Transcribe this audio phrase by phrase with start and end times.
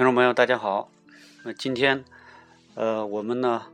[0.00, 0.90] 听众朋友，大家好。
[1.44, 2.02] 那今天，
[2.74, 3.64] 呃，我们呢，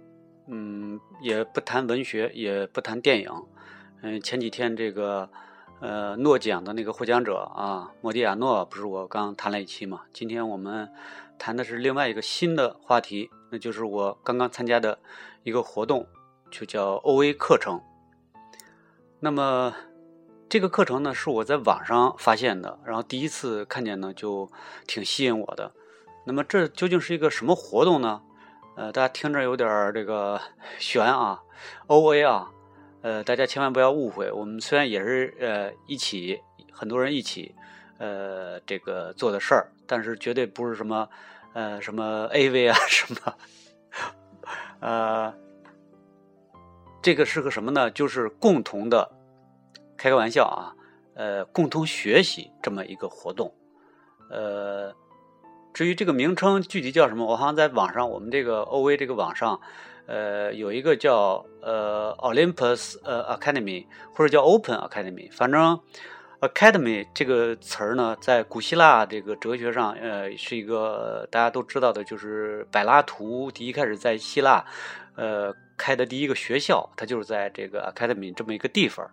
[0.49, 3.31] 嗯，也不谈文学，也不谈电影。
[4.03, 5.31] 嗯，前几天这个，
[5.79, 10.03] 呃，诺奖的那个获奖者啊，莫迪亚诺，不是我刚谈了一期嘛？
[10.13, 10.91] 今天我们
[11.39, 14.99] 谈的是另外一个新的话题，那就是我刚刚参加的
[15.45, 16.09] 一个活动，
[16.51, 17.81] 就叫 OA 课程。
[19.21, 19.73] 那么。
[20.49, 24.49] 这个课程呢是我在网上发现的，然后第一次看见呢就
[24.87, 25.73] 挺吸引我的。
[26.27, 28.21] 那么这究竟是一个什么活动呢？
[28.77, 30.41] 呃，大家听着有点这个
[30.79, 31.41] 悬啊
[31.87, 32.51] ，OA 啊，
[33.01, 37.55] 呃，大家千万不要误会，我们虽然也是呃一起很多人一起
[37.99, 41.09] 呃这个做的事儿，但是绝对不是什么
[41.55, 43.35] 呃什么 AV 啊 什么，
[44.81, 45.35] 呃，
[47.01, 47.89] 这个是个什么呢？
[47.91, 49.13] 就是共同的。
[49.97, 50.75] 开个玩笑啊，
[51.15, 53.51] 呃，共同学习这么一个活动，
[54.29, 54.95] 呃，
[55.77, 59.61] 至于这个名称具体叫什么，我好像在网上，我们这个 OV 这个网上，
[60.07, 65.79] 呃，有一个叫呃 Olympus 呃 Academy 或者叫 Open Academy，反正
[66.41, 74.65] Academy 这个词儿呢，在古希腊这个哲学上，呃，是一个大家都知道的，就是柏拉图第一开始在希腊，
[75.15, 79.07] 呃，开的第一个学校，它就是在这个 Academy 这么一个地方。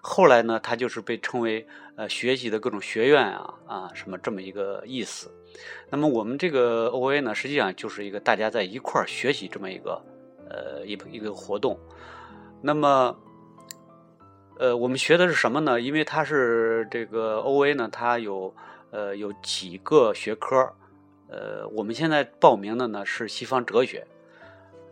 [0.00, 5.30] 后来呢，它就是被称为呃学习的各种学院啊啊什么这么一个意思。
[5.90, 10.02] 那么我们这个 OA 呢，实际上就是一个大家在一块儿学习这么一个
[10.48, 11.78] 呃一一个活动。
[12.62, 13.16] 那么
[14.58, 15.80] 呃我们学的是什么呢？
[15.80, 18.54] 因为它是这个 OA 呢，它有
[18.90, 20.72] 呃有几个学科。
[21.28, 24.06] 呃，我们现在报名的呢是西方哲学。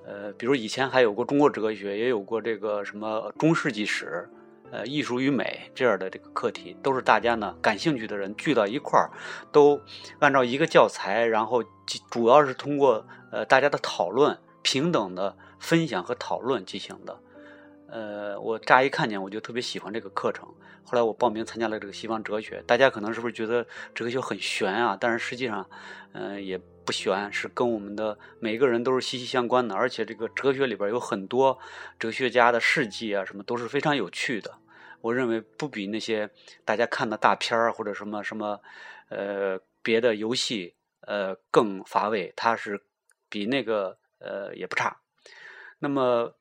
[0.04, 4.28] 呃，比如以前还有过中国哲学，也有过这个什么中世纪史。
[4.74, 9.08] 呃，艺术与美这样的这个课题，都是大家呢感兴趣的人聚到一块儿，
[9.52, 9.80] 都
[10.18, 11.62] 按照一个教材，然后
[12.10, 17.16] 主要是通过呃大家的讨论、平等的分享和讨论进行的。
[17.86, 20.44] 呃，我乍一看见我就特别喜欢这个课程，
[20.82, 22.60] 后来我报名参加了这个西方哲学。
[22.66, 23.64] 大家可能是不是觉得
[23.94, 24.98] 哲学很玄啊？
[25.00, 25.64] 但是实际上，
[26.14, 29.76] 嗯，也不玄，是跟我们的每个人都是息息相关的。
[29.76, 31.56] 而且这个哲学里边有很多
[31.96, 34.50] 哲学家的事迹啊，什么都是非常有趣的。
[35.04, 36.30] 我认为不比那些
[36.64, 38.62] 大家看的大片儿或者什么什么，
[39.10, 42.32] 呃，别的游戏呃更乏味。
[42.34, 42.82] 它是
[43.28, 45.02] 比那个呃也不差。
[45.80, 46.34] 那么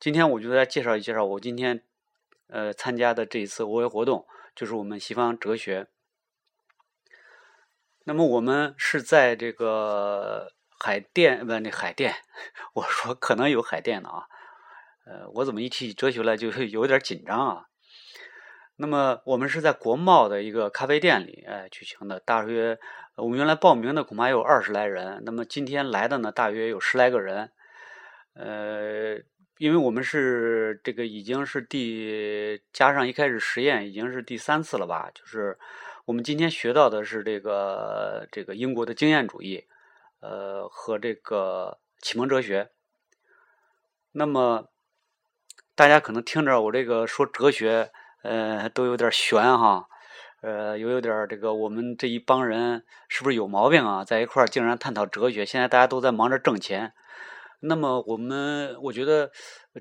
[0.00, 1.84] 今天我就来介绍一介绍我今天
[2.48, 4.26] 呃参加的这一次 OA 活动，
[4.56, 5.86] 就是我们西方哲学。
[8.02, 12.16] 那么我们是在这个海淀不那海淀，
[12.72, 14.26] 我说可能有海淀的啊。
[15.06, 17.66] 呃，我怎么一提起哲学来就有点紧张啊？
[18.80, 22.78] 那么我们是在国贸的一个咖啡店里哎举行的，大约
[23.16, 27.50] 我们原来报名的恐怕有二十来人，那么今天来的呢大约有十来个人，
[28.34, 29.16] 呃，
[29.58, 35.58] 因为我们是这个已经是第加上一开始实验已经是第三次了吧，就是
[36.04, 39.66] 我们今天学到的是这个这个英国的经验主义，
[40.20, 42.70] 呃和这个启蒙哲学，
[44.12, 44.68] 那么
[45.74, 47.90] 大家可能听着我这个说哲学。
[48.22, 49.88] 呃，都有点悬哈，
[50.40, 54.04] 呃，有有点这个，我们这一帮人是不是有毛病啊？
[54.04, 56.92] 在一块儿竟然探讨哲学，现在大家都在忙着挣钱。
[57.60, 59.32] 那么我们，我觉得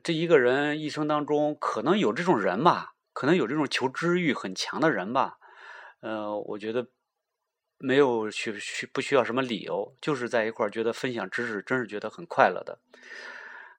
[0.04, 5.38] 这一个人一生当中可能有这种人吧，可能有这种求知欲很强的人吧。
[6.02, 6.88] 呃，我觉得
[7.78, 12.80] 没有需需不需要什么理由，就是在一块儿觉得分享知识，真是觉得很快乐的。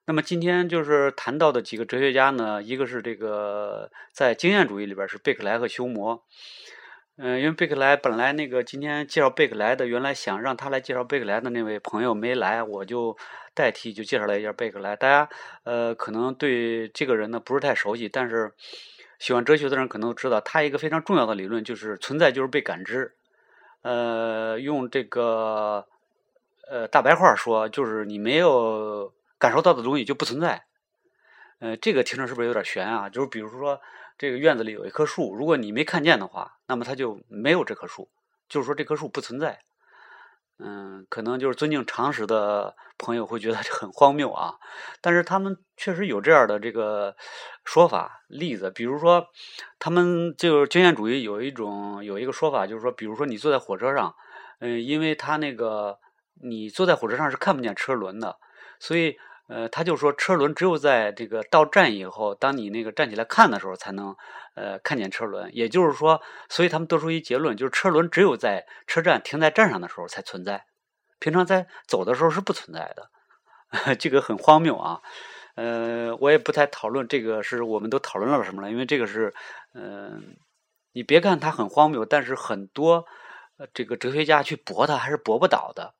[0.09, 6.19] 那么今天就是谈到的几个哲学家呢，一个是这个在经验主义里边是贝克莱和休谟，
[7.17, 13.15] 嗯，因为贝克莱本来那个今天介绍贝克莱的，原来想让他来介绍贝克莱的那位朋友没来，我就
[13.53, 14.95] 代替就介绍了一下贝克莱。
[14.95, 15.29] 大家
[15.63, 18.51] 呃可能对这个人呢不是太熟悉，但是
[19.19, 23.13] 喜欢哲学的人可能都知道，他一个非常重要的理论就是存在就是被感知，
[23.83, 25.85] 呃，用这个
[26.67, 29.13] 呃大白话说就是你没有。
[29.39, 30.65] 感受到的东西就不存在，
[31.59, 33.09] 呃，这个听着是不是有点悬啊？
[33.09, 33.81] 就是比如说，
[34.17, 38.09] 这个院子里有一棵树，如果你没看见的话，那么它就没有这棵树，
[38.49, 39.61] 就是说这棵树不存在。
[40.61, 44.59] 嗯，可能就是尊敬常识的朋友会觉得很荒谬啊，
[44.99, 47.15] 但是他们确实有这样的这个
[47.63, 49.27] 说法例子，比如说，
[49.79, 54.13] 他们就是经验主义有一种有一个说法，就是说，比如说你坐在火车上，
[54.59, 55.97] 嗯，因为他那个
[56.41, 58.37] 你坐在火车上是看不见车轮的，
[58.79, 59.17] 所以。
[59.49, 64.15] 呃，他就说车轮只有在这个到站以后，当你那个站起来看的时候，才能
[64.53, 65.49] 呃看见车轮。
[65.55, 70.65] 也就是说，所以他们得出一结论，就是车轮只有在车站停在站上的时候才存在。
[71.17, 75.01] 平常在走的时候是不存在的， 这个很荒谬啊。
[75.55, 79.33] 呃，我也不太讨论这个是我们都讨论了什么了，因为这个是，
[79.73, 80.37] 嗯，
[80.93, 83.05] 你别看它很荒谬，但是很多
[83.73, 85.95] 这个哲学家去驳它还是驳不倒的。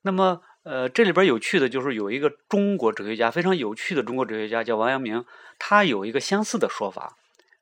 [0.00, 5.24] 那么，呃，这里边有趣的就是有一个中国哲学家，非常有趣的中国哲学家叫王阳明，
[5.58, 7.16] 他有一个相似的说法。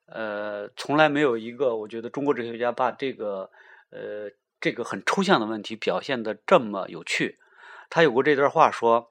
[0.07, 3.51] 呃，从来没有一个我觉得中国哲学家把这个，
[3.91, 4.31] 呃，
[4.61, 7.39] 这个很抽象的问题表现的这么有趣。
[7.89, 9.11] 他有过这段话说。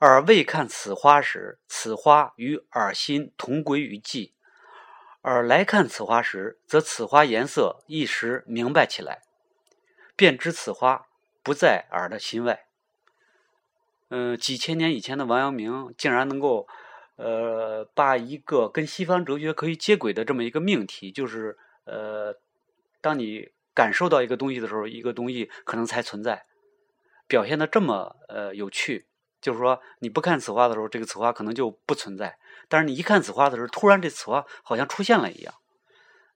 [0.00, 4.32] 耳未看此花时，此花与耳心同归于寂；
[5.22, 9.22] 耳来看此花时，则此花颜色一时明白起来，
[10.16, 11.06] 便知此花
[11.44, 12.64] 不在耳的心外。
[14.14, 16.68] 嗯，几千年以前的王阳明竟然能够，
[17.16, 22.36] 呃，把一个跟西方哲学可以接轨的这么一个命题，就是呃，
[23.00, 26.44] 当你感受到一个东西的时候，一个东西可能才存在，
[27.26, 29.06] 表现的这么呃有趣。
[29.40, 32.36] 就是说，你不看此花的时候，这个此花可能就不存在；
[32.68, 35.54] 但是你一看此花的时候，突然这此花好像出现了一样。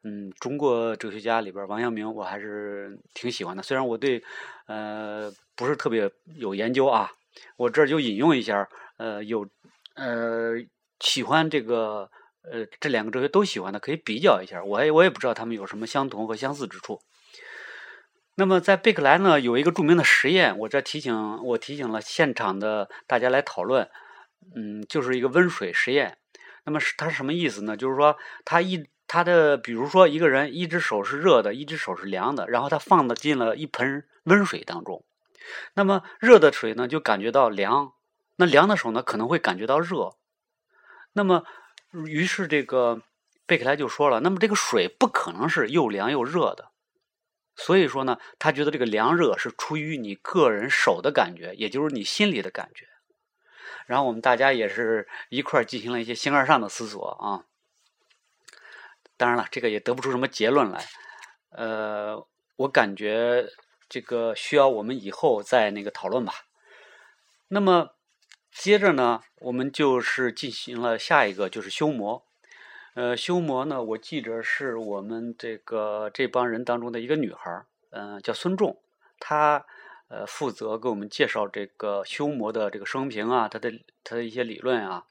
[0.02, 3.62] 嗯，中国哲学家里边，王阳明我还是挺喜欢的。
[3.62, 4.24] 虽然我对
[4.66, 7.12] 呃不是特别有研究啊，
[7.56, 8.68] 我这儿就引用一下，
[8.98, 9.48] 呃，有
[9.94, 10.54] 呃
[11.00, 12.10] 喜欢这个
[12.42, 14.62] 呃这两个哲学都喜欢的，可以比较一下。
[14.62, 17.00] 我也我也不知道他们有什么相同和相似之处。
[18.38, 23.88] 那么在贝克莱呢有一个著名的实验，我这提醒我提醒了现场的大家来讨论，
[24.54, 26.18] 嗯，就是一个温水实验。
[26.64, 27.76] 那么是它是什么意思呢？
[27.76, 35.04] 就是说他一他的比如说一个人一只手是热的，一只手是凉的，然后他放的进了一盆温水当中。
[35.74, 37.92] 那么热的水呢就感觉到凉，
[38.36, 40.16] 那凉的手呢可能会感觉到热。
[41.12, 41.44] 那么
[42.06, 43.02] 于是这个
[43.46, 46.70] 贝克莱就说了，那么这个水不可能是又凉又热的。
[47.54, 52.86] 所以说呢，他觉得这个凉热是出于你个人手的感觉，也就是你心里的感觉。
[53.86, 57.46] 然后我们大家也是一块进行了一些形而上的思索啊。
[59.16, 60.84] 当然了，这个也得不出什么结论来。
[61.50, 62.26] 呃，
[62.56, 63.48] 我感觉
[63.88, 66.46] 这个需要我们以后再那个讨论吧。
[67.48, 67.90] 那么
[68.50, 72.24] 接着呢，我们就是进行了下一个，就是修魔。
[72.94, 78.80] 呃，修魔呢，我记着是我们这个这帮人当中的一个女孩儿嗯，叫孙仲，
[79.20, 79.66] 她
[80.08, 83.70] 呃负责给我们介绍这个修魔的这个生平啊，他的
[84.02, 85.04] 他的一些理论啊。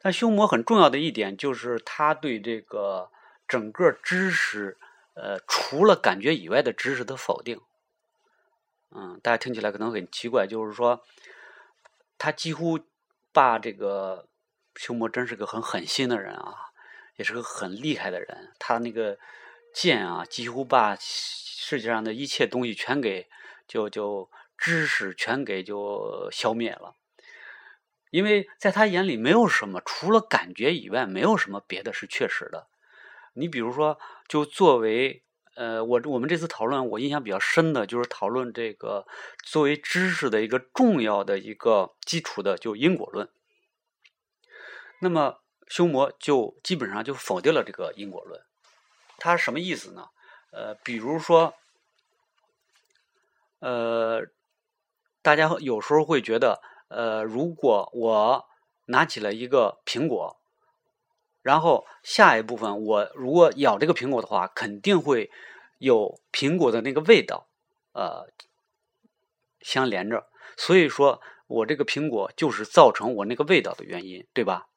[0.00, 3.08] 但修魔很重要的一点就是他对这个
[3.46, 4.76] 整个知识，
[5.14, 7.60] 呃，除了感觉以外的知识的否定。
[8.94, 11.04] 嗯，大家听起来可能很奇怪，就是说
[12.18, 12.78] 他几乎
[13.32, 14.28] 把这个
[14.76, 16.68] 修魔真是个很狠心的人啊。
[17.16, 19.18] 也是个很厉害的人，他那个
[19.74, 23.28] 剑啊，几乎把世界上的一切东西全给
[23.68, 26.96] 就就知识全给就消灭了，
[28.10, 32.68] 因为在他眼里没有什么除了感觉以外，没有什么别的是确实的。
[33.34, 35.22] 你比如说，就作为
[35.54, 39.06] 呃，我我们这次讨论，我印象比较深的就是讨论这个
[39.44, 43.28] 作为知识的一个重要的一个基础的，就因果论。
[45.00, 45.38] 那么。
[45.68, 48.42] 修魔就基本上就否定了这个因果论，
[49.16, 50.10] 它什么意思呢？
[50.50, 51.54] 呃，比如说，
[53.60, 54.26] 呃，
[55.22, 58.44] 大家有时候会觉得，呃，如果我
[58.86, 60.36] 拿起了一个苹果，
[61.42, 65.30] 然后下一部分我如果咬这个苹果的话，肯定会
[65.78, 67.48] 有苹果的那个味道，
[67.92, 68.28] 呃，
[69.60, 74.68] 相连着，所以说我这个苹果就是造成我那个味道的原因，对吧？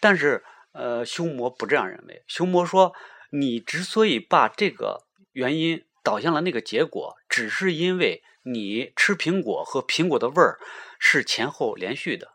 [0.00, 2.22] 但是，呃，修魔不这样认为。
[2.28, 2.94] 修魔说，
[3.30, 10.60] 你之所以把这个原因导向了那个结果，只是因为你吃苹果和苹果的味儿
[10.98, 12.33] 是前后连续的。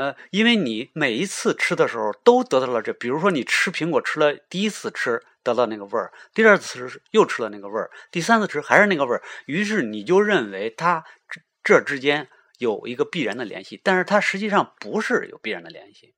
[0.00, 12.28] 呃，因为你每一次吃的时候都得到了这，比如说你吃苹果吃了第一次吃得到那个味儿，第二次吃又吃了那个味儿，第三次吃还是那个味儿，于是你就认为它这这之间。
[12.58, 16.14] 有一个必然的联系，但是它实际上不是有必然的联系。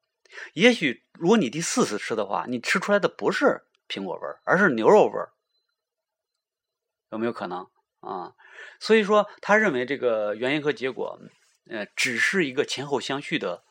[0.55, 5.31] 也许如果你第四次吃的话，你吃出来的不是苹果味儿，而是牛肉味儿，
[7.13, 7.69] 有没有可能
[8.01, 8.33] 啊？
[8.81, 11.21] 所以说，他认为这个原因和结果，
[11.71, 13.63] 呃，只是一个前后相续的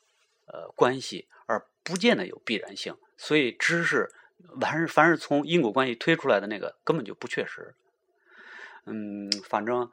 [0.52, 2.96] 呃关系，而不见得有必然性。
[3.18, 4.12] 所以，知识
[4.60, 7.74] 凡是凡是从因果关系推出来的那个根本就不确实。
[8.86, 9.90] 嗯，反正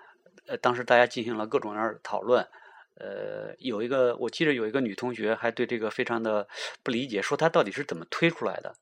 [0.47, 2.47] 呃，当时大家进行了各种各样的讨论。
[2.95, 6.49] 呃，有一个，我记得有一个女同学还对这个非常的
[6.83, 8.75] 不理解，说她到底是怎么推出来的？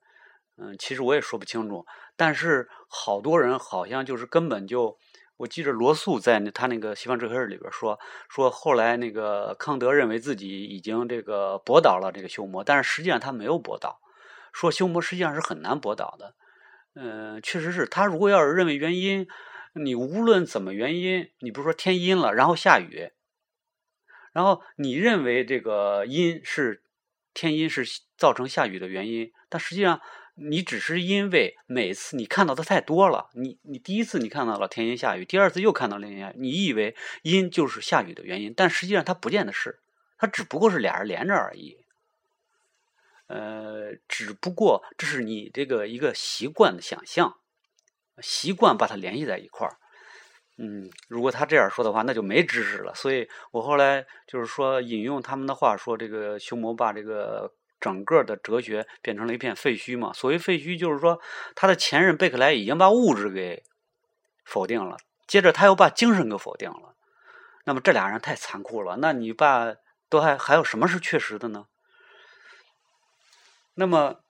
[0.56, 1.84] 嗯，其实我也说不清楚。
[2.16, 4.96] 但是好多人好像就是根本就
[5.38, 14.00] 我记着罗素在他那个《西方哲学》里边说，说后来那个康德认为自己已经这个驳倒了这个修谟，但是实际上他没有驳倒，
[14.52, 16.34] 说修谟实际上是很难驳倒的。
[16.94, 19.28] 嗯，确实是他如果要是认为原因，
[19.74, 23.10] 你无论怎么原因，你不是说天阴了，然后下雨，
[24.32, 26.82] 然后你认为这个阴是
[27.34, 27.84] 天阴是
[28.16, 30.00] 造成下雨的原因，但实际上。
[30.38, 39.78] 你只是因为每次你看到的太多了，你你第一次你看到了天阴下雨，第二次又看到了天阴，你以为阴就是下雨的原因，但实际上它不见得是，
[40.18, 41.78] 它只不过是俩人连着而已。
[43.28, 47.38] 呃，只不过这是你这个一个习惯的想象，
[48.20, 49.78] 习惯把它联系在一块儿。
[50.58, 52.94] 嗯，如果他这样说的话，那就没知识了。
[52.94, 57.54] 所以我后来就是说引用他们的话说，这个修魔把这个。
[57.80, 60.12] 整个的哲学变成了一片废墟嘛？
[60.12, 61.20] 所谓废墟，就是说
[61.54, 63.62] 他的前任贝克莱已经把物质给
[64.44, 66.94] 否定了，接着他又把精神给否定了。
[67.64, 68.96] 那么这俩人太残酷了。
[68.98, 69.74] 那你把
[70.08, 71.66] 都还还有什么是确实的呢？
[73.74, 74.20] 那么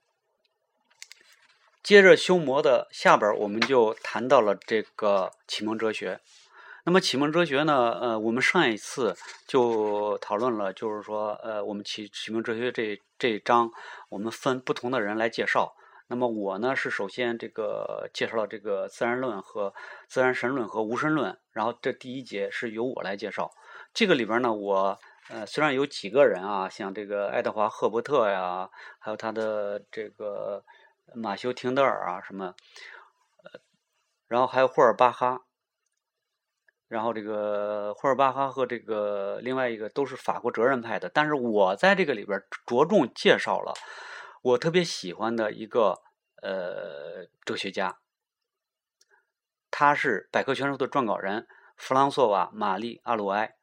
[1.83, 6.21] 接着修魔的下边，我们就谈到了这个启蒙哲学。
[6.89, 7.99] 那么启蒙哲学呢？
[8.01, 13.73] 呃，我们上一次就讨论了，就是说，呃，我们启启蒙哲学这这一章，
[14.09, 15.75] 我们分不同的人来介绍。
[16.07, 19.75] 那么我呢，是首先这个介绍了这个自然论和
[20.07, 23.51] 自然神论和无神论，然后这第一节是由我来介绍。
[23.93, 24.97] 这个里边呢，我
[25.29, 30.63] 呃虽然有几个人啊，像这个爱德华赫伯特呀，还有他的这个
[31.17, 32.55] 马修廷德尔啊什么，
[33.43, 33.61] 呃，
[34.29, 35.43] 然后还有霍尔巴哈。
[36.89, 43.75] 然后这个霍尔巴哈和这个另外一个都是法国哲人派的，但是我在这个里边着重介绍了
[44.41, 46.01] 我特别喜欢的一个
[46.43, 47.99] 呃哲学家，
[49.69, 53.57] 他是百科全书的撰稿人弗朗索瓦·玛丽·阿鲁埃，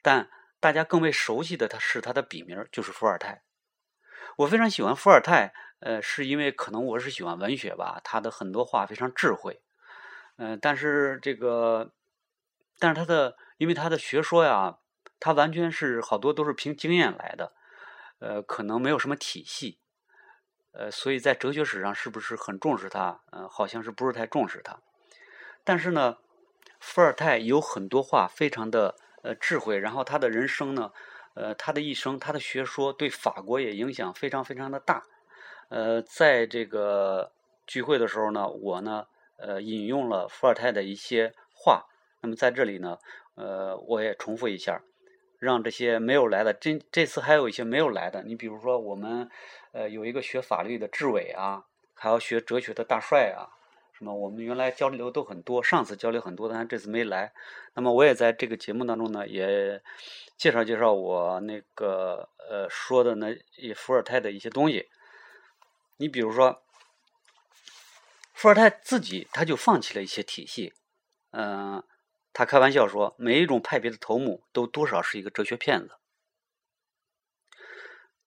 [0.00, 0.30] 但
[0.60, 3.42] 大家更为熟悉的他是他的笔名就是伏尔泰。
[4.36, 9.60] 我非常喜欢伏尔泰，呃，是因为可能我是喜欢文学吧，他的很多话非常智慧，
[10.36, 11.90] 嗯，但是这个。
[12.78, 14.78] 但是他的，因为他的学说呀，
[15.18, 17.52] 他完全是好多都是凭经验来的，
[18.20, 19.78] 呃，可能没有什么体系，
[20.72, 23.20] 呃，所以在哲学史上是不是很重视他？
[23.32, 24.78] 呃，好像是不是太重视他。
[25.64, 26.18] 但是呢，
[26.78, 30.92] 伏尔泰有很多话非常的呃智慧，然后他的人生呢，
[31.34, 35.02] 呃，他的一生，他的学说对法国也影响非常非常的大。
[35.68, 37.32] 呃，在这个
[37.66, 39.06] 聚会的时候呢，我呢，
[39.36, 41.86] 呃，引用了伏尔泰的一些话。
[42.20, 42.98] 那么在这里呢，
[43.36, 44.82] 呃，我也重复一下，
[45.38, 48.24] 让这些没有来的，这这次还有一些没有来的。
[48.24, 49.30] 你比如说，我们
[49.70, 53.46] 呃有一个学法律的志伟啊，还要学哲学的大帅啊，
[53.92, 57.32] 什么我们原来交流都很多，上次交流很多，但这次没来。
[57.74, 59.80] 那么我也在这个节目当中呢，也
[60.36, 63.32] 介绍介绍我那个呃说的那
[63.76, 64.88] 伏尔泰的一些东西。
[65.98, 66.62] 你比如说，
[68.34, 70.72] 伏尔泰自己他就放弃了一些体系，
[71.30, 71.80] 嗯。
[72.38, 75.96] 他开玩笑说：“每一种派别的头目都多少是一个哲学骗子。”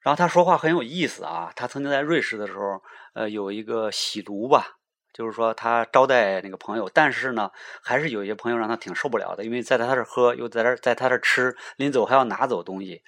[0.03, 1.53] 然后他说话很有意思啊。
[1.56, 4.80] 他曾经在瑞士的时候，呃，有一个喜炉吧，
[5.13, 7.51] 就是说他招待那个朋友，但是呢，
[7.82, 13.03] 还是有一些朋友让他挺受不了的，因为在他这喝，又在这在他这吃，临走还要拿走东西，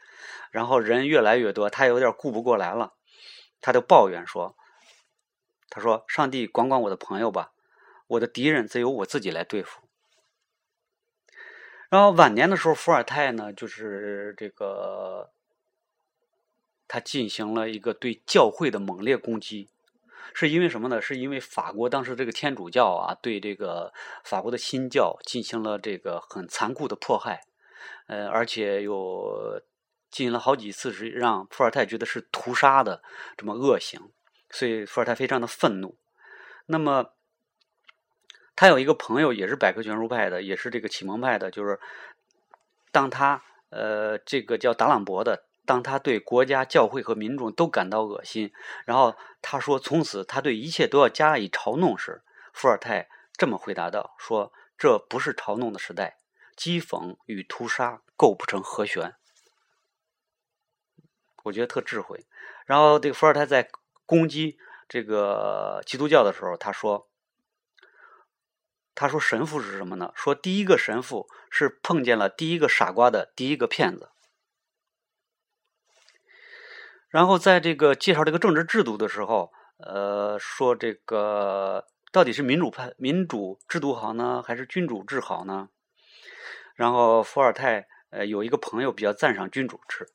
[0.52, 2.94] 然后人越来越多，他有点顾不过来了，
[3.60, 4.56] 他就抱怨说
[5.68, 7.52] ：“他说，上帝管管我的朋友吧，
[8.08, 9.82] 我的敌人则由我自己来对付。”
[11.94, 15.30] 然后晚年的时候，伏尔泰呢，就是这个，
[16.88, 19.70] 他进行了一个对教会的猛烈攻击，
[20.34, 21.00] 是因为什么呢？
[21.00, 27.42] 是因为法国当时这个天主教啊，对这个法国的新教进行了这个很残酷的迫害，
[28.08, 29.62] 呃，而且有
[30.10, 33.04] 进行了好几次是让伏尔泰觉得是屠杀的
[33.38, 34.10] 这么恶行，
[34.50, 35.96] 所以伏尔泰非常的愤怒。
[36.66, 37.12] 那么。
[38.56, 41.50] 他有一个朋友，也是百科全书派的，也是这个启蒙派的。
[41.50, 41.80] 就是
[42.92, 48.54] 当他呃，这个叫达朗伯的，当他对国家、教会和民众都感到恶心，
[48.86, 52.22] 然后他说从此他对一切都要加以嘲弄时，
[52.54, 56.18] 伏尔泰这么回答道：“说这不是嘲弄的时代，
[56.56, 59.16] 讥讽与屠杀构不成和弦。”
[61.46, 62.28] 我觉得特智慧。
[62.68, 63.68] 然后这个伏尔泰在
[64.06, 67.10] 攻击这个基督教的时候，他说。
[68.96, 70.12] 他说：“神父是什么呢？
[70.16, 74.12] 说第一个神父是碰见了第一个傻瓜的第一个骗子。
[77.10, 85.70] 然后在这个介绍这个政治制度的时候，呃，说这个到底是民主派、民主制度好呢，还是君主制好呢？
[86.76, 90.08] 然后伏尔泰呃有一个朋友比较赞赏君主制，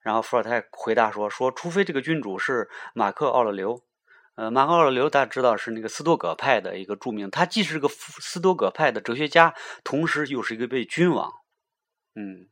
[0.00, 3.82] 然后伏尔泰回答说：说除非这个君主是马克·奥勒留，
[4.38, 9.52] 呃，马克·奥勒留大家知道是那个斯多葛派的一个著名，他既是个斯多葛派的哲学家，
[9.82, 11.32] 同时又是一个位君王，
[12.14, 12.46] 嗯，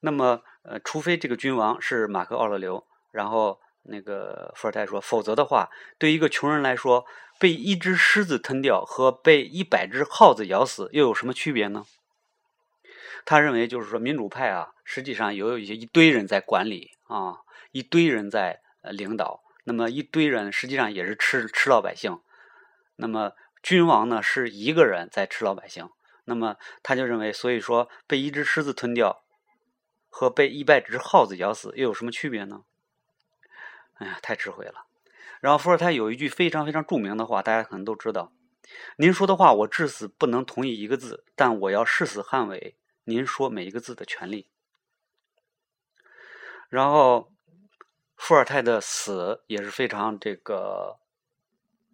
[0.00, 3.60] 那么呃，除非这个君王是马克·奥勒留，然后。
[3.90, 7.06] 那个伏尔泰说：“否则的话，对一个穷人来说，
[7.38, 11.86] 被一只狮子吞掉和被一百只耗子咬死又有什么区别呢？”
[13.24, 17.38] 他认为，就是说，民主派啊，实际上有一些一堆人在管理啊，
[17.70, 22.22] 一堆人在领导，那么一堆人实际上也是吃吃老百姓。
[22.96, 23.32] 那么
[23.62, 25.90] 君王呢，是一个人在吃老百姓。
[26.24, 29.24] 那么他就认为，所以说，被一只狮子吞掉
[30.08, 32.64] 和被一百只耗子咬死又有什么区别呢？
[33.96, 34.86] 哎呀，太智慧了。
[35.40, 38.32] 然后伏尔泰有一句非常非常著名的话，大家可能都知道
[38.96, 44.48] ：“您说的话，我至死不能同意一个字，但我要誓死捍卫您说每一个字的权利。”
[46.70, 47.30] 然后
[48.18, 50.98] 伏尔泰的死也是非常这个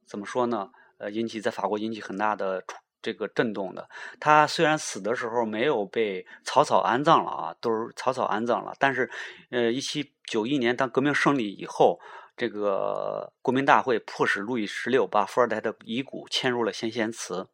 [0.05, 0.71] 怎么说呢？
[0.99, 2.65] 呃，引起在法国引起很大的
[3.01, 3.89] 这个震动的。
[4.19, 9.09] 他虽然死的时候没有被草草安葬了啊，都是草草安葬了，但是
[9.51, 10.13] 呃，一七。
[10.27, 12.01] 九一年，当革命胜利以后，
[12.35, 17.47] 这个国民大会迫使路易十六把伏尔泰的遗骨迁入了先贤祠。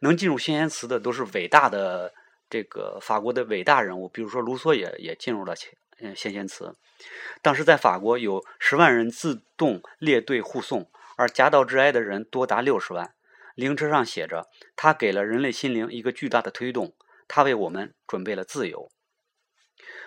[0.00, 2.12] 能进入先贤祠的都是伟大的
[2.50, 5.56] 这个法国的伟大人物，比如说卢梭也也进入了
[6.00, 6.76] 嗯先贤祠。
[7.42, 13.14] 当时在法国有十万人自动列队护送，而夹道致哀的人多达六十万。
[13.54, 16.94] 灵车上写着：“他给了人类心灵一个巨大的推动，
[17.26, 18.90] 他为我们准备了自由。”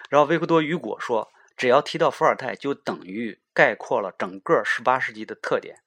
[0.10, 1.32] 然后维克多·雨果说。
[1.58, 5.84] 只要提到伏尔泰，就等于概括了整个十八世纪的特点。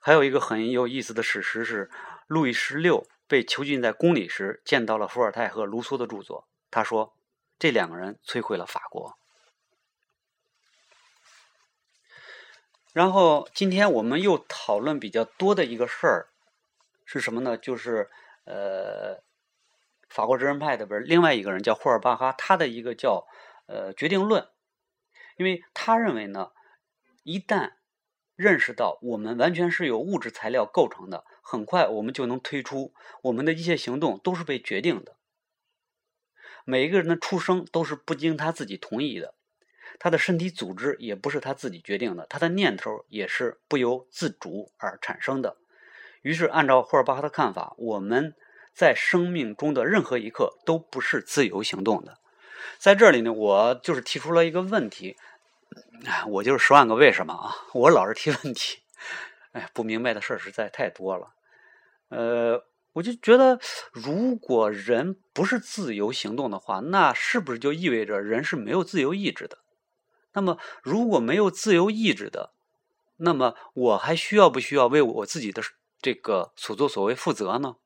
[0.00, 1.88] 还有一个很有意思的史实是，
[2.26, 6.48] 路易十六被囚禁在宫里时，见到了伏尔泰和卢梭的著作。
[6.68, 7.14] 他说
[7.60, 9.16] ：“这两个人摧毁了法国。”
[12.92, 16.30] 然后，今天我们又讨论比较多的一个事儿
[17.04, 17.56] 是什么呢？
[17.56, 18.10] 就是
[18.44, 19.22] 呃，
[20.08, 23.28] 法国哲人派的不是另外一个人叫霍尔巴哈，他的一个叫。
[23.72, 24.48] 呃，决定论，
[25.36, 26.50] 因为他认为呢，
[27.22, 27.74] 一旦
[28.34, 32.92] 认识到我们完全是由物质材料构成的，很快我们就能推出
[33.22, 35.14] 我们的一切行动都是被决定的。
[36.70, 39.34] 每一个人的出生都是不经他自己同意的，
[39.98, 45.56] 他的身体组织也不是他自己决定的，他的念头也是不由自主而产生的。
[46.22, 48.36] 于是，按照霍尔巴哈的看法，我们
[48.72, 52.18] 在生命中的任何一刻都不是自由行动的。
[52.78, 55.16] 在这里呢，我就是提出了一个问题，
[56.28, 57.50] 我就是十万个为什么啊！
[57.74, 58.78] 我老是提问题，
[59.52, 61.34] 哎，不明白的事实在太多了。
[62.10, 63.58] 呃，我就觉得，
[63.92, 69.58] 如果人不是自由行动的话，那是不是就意味着人是没有自由意志的？
[70.32, 72.52] 那么，如果没有自由意志的，
[73.16, 75.62] 那么我还需要不需要为我自己的
[76.00, 77.76] 这个所作所为负责呢？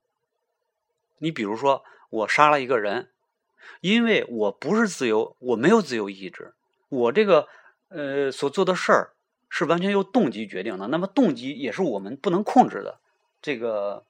[1.18, 3.10] 你比如说，我杀了一个人。
[3.80, 6.52] 因为我不是自由，我没有自由意志，
[6.90, 7.48] 我这个
[7.88, 9.14] 呃所做的事儿
[9.48, 10.88] 是完全由动机决定的。
[10.88, 13.00] 那么动机也是我们不能控制的。
[13.40, 14.04] 这个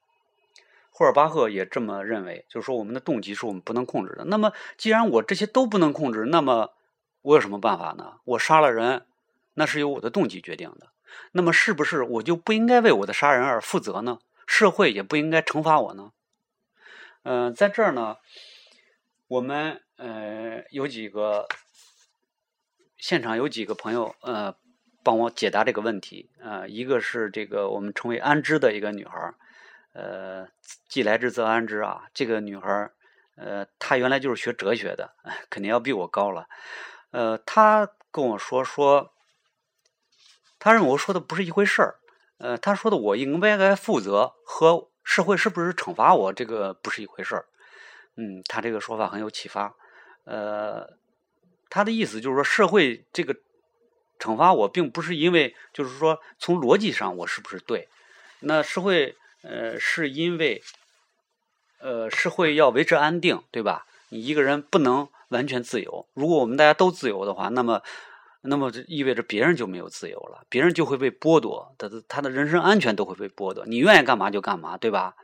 [0.96, 4.24] 霍尔巴赫也这么认为，就是说我们的动机是我们不能控制的。
[4.26, 6.70] 那么既然我这些都不能控制，那么
[7.22, 8.20] 我有什么办法呢？
[8.24, 9.04] 我杀了人，
[9.54, 10.92] 那是由我的动机决定的。
[11.32, 14.20] 那么是不是我就不应该为我的杀人而负责呢？
[14.46, 16.12] 社会也不应该惩罚我呢？
[17.24, 18.16] 嗯，在这儿呢。
[19.26, 21.48] 我们呃有几个
[22.98, 24.54] 现场有几个朋友呃
[25.02, 29.34] 帮我解答这个问题呃一个是这个我们称为安之的一个女孩儿
[29.94, 30.46] 呃
[30.88, 32.94] 既来之则安之啊这个女孩儿
[33.36, 35.14] 呃她原来就是学哲学的
[35.48, 36.46] 肯定要比我高了
[37.10, 39.14] 呃她跟我说说
[40.58, 41.96] 她认为我说的不是一回事儿
[42.38, 47.46] 呃她说的我应不应该负责和社会是不是惩罚我这个不是一回事儿。
[48.16, 49.74] 嗯，他这个说法很有启发。
[50.24, 50.96] 呃，
[51.68, 53.36] 他的意思就是说，社会这个
[54.18, 57.88] 惩罚我，并不是因为就是说从逻辑上我是不是对。
[58.40, 60.62] 那社会呃，是因为
[61.78, 63.86] 呃，社会要维持安定，对吧？
[64.08, 66.06] 你一个人不能完全自由。
[66.14, 67.82] 如果我们大家都自由的话，那么
[68.40, 73.66] 那么这意味着别人就没有自由了，别人就会被剥夺，他的他的人身安全都会被剥夺。
[73.66, 75.14] 你愿意干嘛就干嘛，对吧？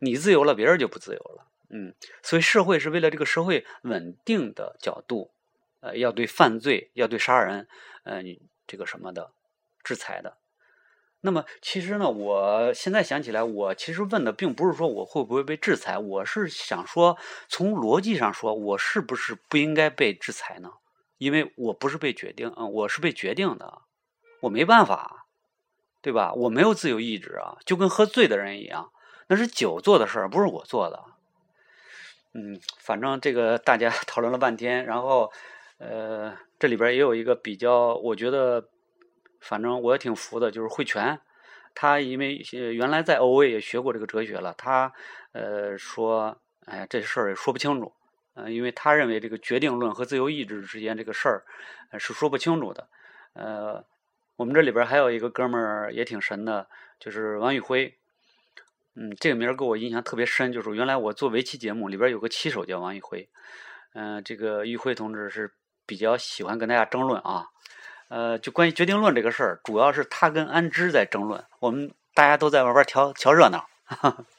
[0.00, 1.46] 你自由了，别人就不自由了。
[1.70, 5.30] 嗯，所以社会是为了这个社会稳定的角度，
[5.80, 7.68] 呃，要对犯罪，要对杀人，
[8.04, 8.22] 呃，
[8.66, 9.30] 这个什么的
[9.84, 10.36] 制裁的。
[11.20, 20.74] 那么其实呢，我现在想起来，我其实问的并不是说我会不会被制裁，我是想说，从逻辑上说，我是不是不应该被制裁呢？
[21.18, 23.82] 因为我不是被决定，嗯，我是被决定的，
[24.42, 25.26] 我没办法，
[26.00, 26.32] 对吧？
[26.34, 28.92] 我没有自由意志啊，就跟喝醉的人一样，
[29.26, 31.02] 那是酒做的事儿，不是我做的。
[32.34, 35.32] 嗯，反正这个大家 讨论了半天，然后
[35.78, 38.68] 呃，这里边也有一个比较，我觉得。
[39.40, 41.20] 反正我也挺服的，就是慧泉，
[41.74, 42.42] 他因为
[42.74, 44.92] 原来在欧 A 也学过这个哲学了，他
[45.32, 47.92] 呃说，哎呀这事儿也说不清楚，
[48.34, 51.44] 呃，因为他认为这个决定论和自由意志之间这个事儿
[51.98, 52.88] 是说不清楚的。
[53.34, 53.84] 呃，
[54.36, 57.96] 我们这里边还有一个哥们儿也挺神的，就是王宇辉，
[58.96, 63.28] 嗯，这个名儿给我印象特别深，就是原来我做围棋节目里边有个棋手叫王宇辉，
[63.94, 65.54] 嗯，这个宇辉同志是
[65.86, 67.46] 比较喜欢跟大家争论啊。
[68.08, 73.68] 呃，就关于决定论这个事儿，主要是他跟安之在争论，我们大家都在外边瞧瞧热闹，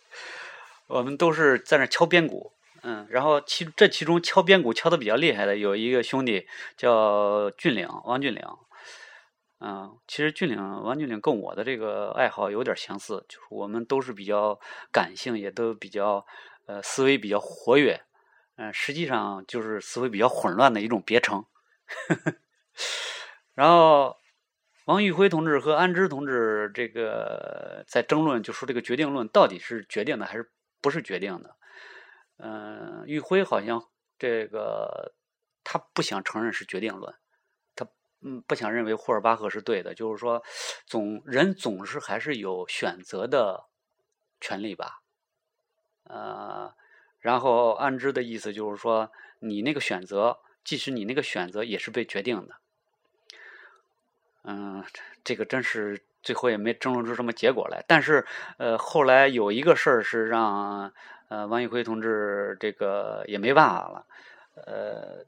[0.88, 8.44] 我们都是在那敲边鼓，嗯，然后其这其中敲边鼓敲的比较厉害的有一个兄弟叫俊岭，王俊岭，
[9.60, 14.60] 嗯，其实俊岭王俊岭跟我的这个爱好有点相似，就是我们都是比较
[14.92, 16.26] 感性，也都比较
[16.66, 18.02] 呃思维比较活跃，
[18.56, 21.46] 嗯，实际上就是思维比较混乱的一种别称。
[23.60, 24.15] 然后，
[24.86, 31.58] 王玉辉同志和安之同志这个在争论，就说这个决定论到底是决定的还是不是决定的？
[32.38, 33.84] 嗯，玉辉好像
[34.17, 35.13] 这个
[35.65, 37.13] 他不想承认是决定论，
[37.76, 37.86] 他
[38.22, 40.41] 嗯不想认为霍尔巴赫是对的，就是说
[40.86, 43.65] 总人总是还是有选择的
[44.39, 45.02] 权利吧？
[46.06, 46.74] 呃，
[47.19, 52.56] 然后安之的意思就是说，你那个选择，即使你那个选择也是被决定的。
[54.43, 54.84] 嗯，
[55.23, 57.84] 这个真是最后也没争论出什么结果来。
[57.88, 58.25] 但是，
[58.58, 60.91] 呃，后来有一个事儿是让
[61.28, 64.06] 呃王宇辉同志这个也没办法了。
[64.65, 65.25] 呃，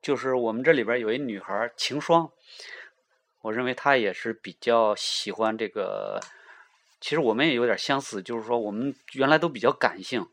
[0.00, 2.30] 就是我们这里边有一女孩晴霜，
[3.42, 6.20] 我认为她也是比较喜欢这个。
[7.00, 10.26] 其实我们也有点相似，就是说我们原来都比较感性。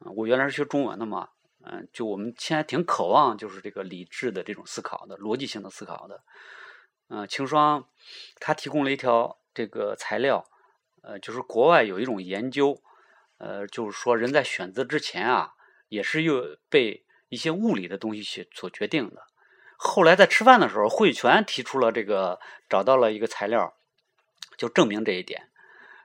[0.00, 1.30] 我原来是学中文的嘛，
[1.62, 6.22] 嗯，就我们现在挺渴望就是这个理智的这种思考的逻辑性的思考的。
[7.16, 7.86] 嗯，晴霜，
[8.40, 10.44] 他提供了一条这个材料，
[11.00, 12.82] 呃，就是国外有一种研究，
[13.38, 15.54] 呃，就是说人在选择之前啊，
[15.88, 19.28] 也是又被一些物理的东西所决定的。
[19.76, 23.76] 后来在吃饭的时候，慧泉提出了这个，找到了一个材料，
[24.56, 25.50] 就证明这一点。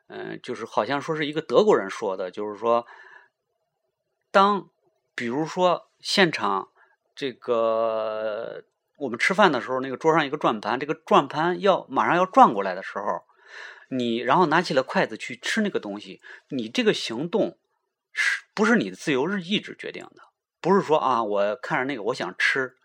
[0.09, 2.85] 嗯，就是好像说是一个德国人说的，就是说，
[4.29, 4.69] 当
[5.15, 6.69] 比如说现场
[7.15, 8.63] 这个。
[8.99, 13.23] 我们吃饭的时候，那个桌上一个转盘，这个转盘要马上要转过来的时候，
[13.89, 17.57] 你然后拿起了筷子去吃那个东西，你这个行动
[18.12, 20.23] 是不是你的自由意志决定的？
[20.62, 22.75] 不是说啊，我看着那个我想吃，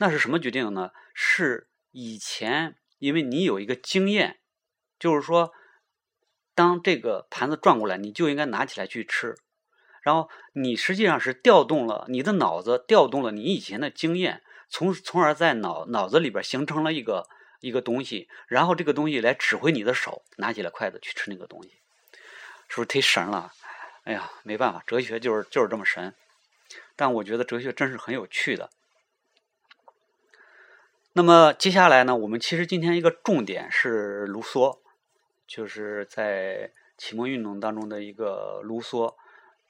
[0.00, 0.90] 那是什么决定呢？
[1.12, 4.38] 是以前因为你有一个经验，
[4.98, 5.52] 就是说，
[6.54, 9.36] 当这个盘子转过来，你就应该拿起来去吃，
[10.02, 14.42] 然后你实际上是调动了你的脑子，调动了你以前的经验。
[14.68, 17.26] 从从而在脑脑子里边形成了一个
[17.60, 21.70] 一个东西，然后这个东西来指挥你的手，拿起了筷子去吃那个东西，
[22.68, 23.52] 是不是忒神了？
[24.04, 26.14] 哎呀，没办法，哲学就是就是这么神。
[26.96, 28.70] 但我觉得哲学真是很有趣的。
[31.14, 34.78] 那么接下来呢，我们其实今天一个重点是卢梭，
[35.46, 39.14] 就是在启蒙运动当中的一个卢梭。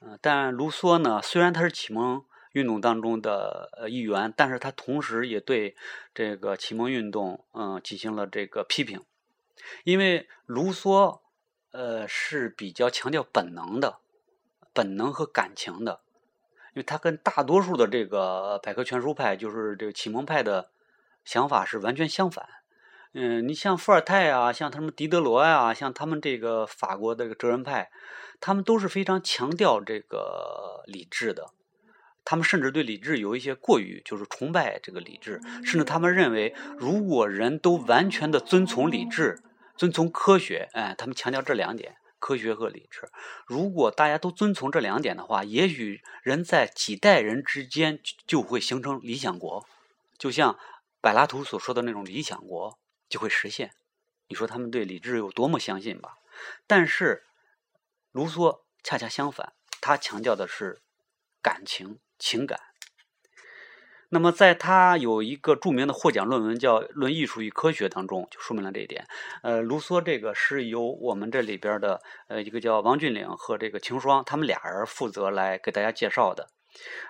[0.01, 2.23] 嗯，但卢梭呢，虽然他是启蒙。
[2.51, 5.75] 运动当中的呃一员，但是他同时也对
[6.13, 9.01] 这个启蒙运动嗯进行了这个批评，
[9.83, 11.19] 因为卢梭
[11.71, 13.99] 呃是比较强调本能的，
[14.73, 16.01] 本能和感情的，
[16.73, 20.71] 因为他跟大多数的这个百科全书派，就是这个启蒙派的
[21.23, 22.47] 想法是完全相反。
[23.13, 27.91] 嗯，你像伏尔泰啊，像他们狄德罗呀，像他们这个法国的这个哲人派，
[28.39, 31.51] 他们都是非常强调这个理智的。
[32.29, 39.41] 他们甚至对理智有一些过于，就是崇拜这个理智，甚至他们认为，如果人都完全的遵从理智、
[39.75, 43.09] 遵从科学，哎，他们强调这两点，科学和理智。
[43.47, 49.65] 如果大家都遵从这两点的话，也许人在几代人之间就会形成理想国，
[50.19, 50.59] 就像
[51.01, 52.77] 柏拉图所说的那种理想国
[53.09, 53.71] 就会实现。
[54.27, 56.19] 你说他们对理智有多么相信吧？
[56.67, 57.23] 但是
[58.11, 60.79] 卢梭恰恰相反，他强调的是
[61.41, 61.97] 感情。
[62.19, 62.59] 情感。
[64.11, 69.05] 那么，在他有一个著名的获奖论文叫《论艺术与科学》当中，就说明了这一点。
[69.43, 76.49] 呃，卢梭这个是由我们这里边的呃一个叫王俊岭和这个秦霜，他们俩人负责来给大家介绍的。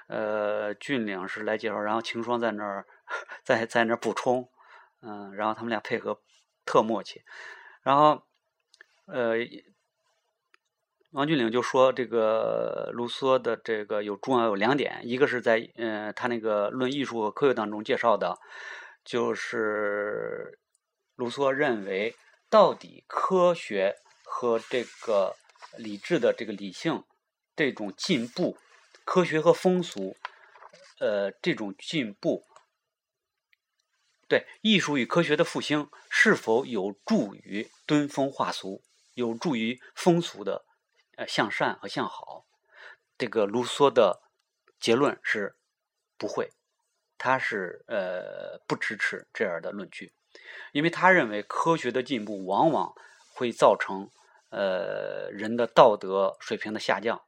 [0.08, 2.86] 呃，俊岭是来介绍，然后秦霜在那儿
[3.44, 4.50] 在在那儿补充，
[5.02, 6.20] 嗯，然后他们俩配合
[6.66, 7.24] 特默契。
[7.82, 8.24] 然后，
[9.06, 9.38] 呃。
[11.12, 18.38] 王俊岭就说：“这个卢梭的这个有重要有两点，一个是在呃他那个《论艺术和科学》当中介绍的，
[19.04, 20.60] 就是
[21.16, 22.16] 卢梭认为，
[22.48, 25.36] 到底科学和这个
[25.78, 27.04] 理智的这个理性
[27.56, 28.60] 这种进步，
[29.04, 30.16] 科学和风俗，
[31.00, 32.46] 呃这种进步，
[34.28, 38.84] 对艺术与科学的复兴是否有助于敦风化俗，
[39.16, 40.66] 有助于风俗的。”
[41.20, 42.46] 呃，向善和向好，
[43.18, 44.22] 这个卢梭的
[44.80, 45.58] 结论是
[46.18, 46.50] 不会，
[47.18, 50.14] 他是呃不支持这样的论据，
[50.72, 52.94] 因为他认为科学的进步往往
[53.34, 54.10] 会造成
[54.50, 57.22] 呃人的道德水平的下降，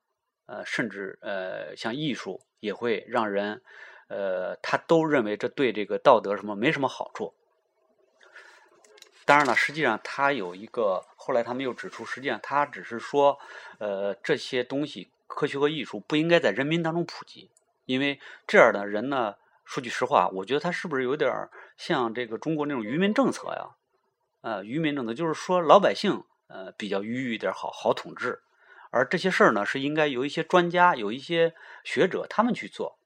[0.46, 3.62] 呃，甚至呃像艺术也会让人
[4.08, 7.36] 呃他都认为这对这个道德什么没什么好处。
[9.32, 13.40] 当然了，实际上他有一个，后来他们又指出，实际上他只是说，
[13.78, 17.50] 呃，这些东西科学和艺术不应该在人民当中普及，
[17.86, 23.70] 因为这样的人呢，说句实话，我觉得他是不是有点像这个中国那种愚民政策呀？
[24.42, 28.42] 呃，愚民政策就是说老百姓呃比较愚一点，好好统治，
[28.90, 31.54] 而这些事儿呢是应该有一些专家、有一些
[31.86, 32.98] 学者他们去做。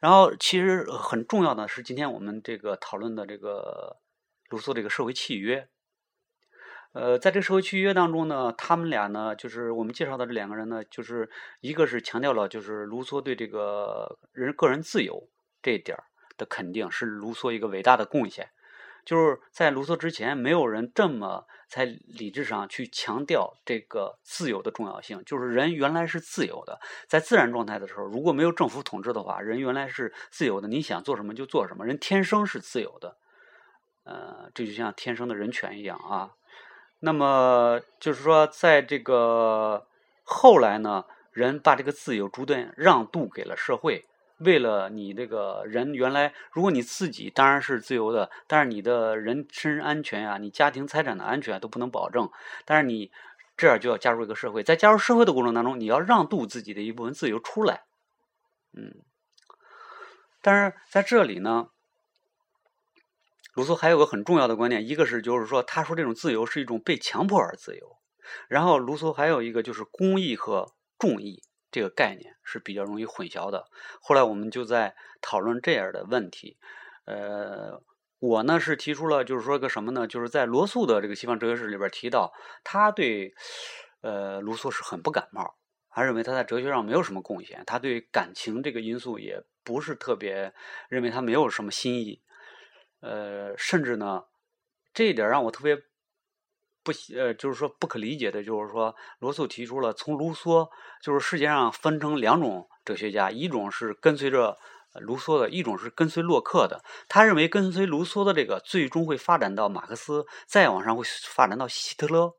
[0.00, 3.98] 然后其实很重要的是，今天我们这个讨论的这个。
[4.52, 5.66] 卢梭这个社会契约，
[6.92, 11.30] 呃，在这个社会契约当中呢，他们俩呢，就是我们介绍的这两个人呢，就是
[11.62, 15.30] 一个是强调了，就是卢梭对这个人个人自由
[15.62, 15.96] 这一点
[16.36, 18.50] 的肯定，是卢梭一个伟大的贡献。
[19.06, 25.24] 就是在卢梭之前，没有人这么在理智上去强调这个自由的重要性。
[25.24, 33.16] 就是人原来是自由的，在自然状态的时候，如果没有政府统治的话，人原来是自由的，你想做什么就做什么，人天生是自由的。
[34.04, 36.32] 呃，这就像天生的人权一样啊。
[37.04, 39.86] 那么就是说，在这个
[40.22, 44.04] 后来呢，人把这个自由逐渐让渡给了社会。
[44.38, 52.28] 为了你这个人原来，如果你自己当然是自由的，但是你的人身安全呀，你家庭财产的安全都不能保证。
[52.64, 53.12] 但是你
[53.56, 57.82] 这样就要加入一个社会，在加入社会的过程当中，你要让渡自己的一部分自由出来。
[58.72, 58.96] 嗯，
[60.40, 61.68] 但是在这里呢。
[63.52, 67.98] 卢梭还有个很重要的观念，一个是就是说，他说这种自由是一种被强迫而自由。
[68.48, 73.68] 然后卢梭还有一个就是公义和众义这个概念是比较容易混淆的。
[74.00, 76.56] 后来我们就在讨论这样的问题。
[77.04, 77.82] 呃，
[78.20, 80.06] 我呢是提出了就是说个什么呢？
[80.06, 83.34] 就是在罗素的这个西方哲学史里边提到，他对
[84.00, 85.56] 呃卢梭是很不感冒，
[85.90, 90.54] 他认为他在哲学上没有什么贡献，他对感情这个因素也不是特别
[90.88, 92.22] 认为他没有什么新意。
[93.02, 94.24] 呃，甚至呢，
[94.94, 95.76] 这一点让我特别
[96.84, 100.70] 不呃，就是说不可理解的，就是说罗素提出了从卢梭，
[101.02, 104.56] 就是世界上分成两种哲学家，一种是跟随着
[104.94, 106.82] 卢梭的，一种是跟随洛克的。
[107.08, 112.34] 他认为跟随卢梭的这个最终会发展到马克思，再往上会发展到希特勒。